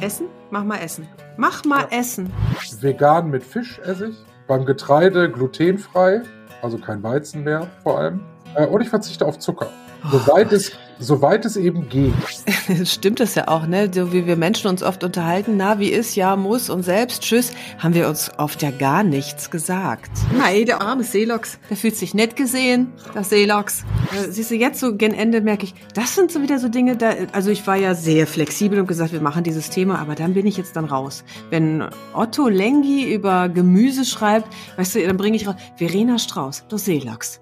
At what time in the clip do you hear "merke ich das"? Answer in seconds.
25.40-26.14